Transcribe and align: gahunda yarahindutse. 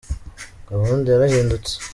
gahunda 0.69 1.07
yarahindutse. 1.09 1.73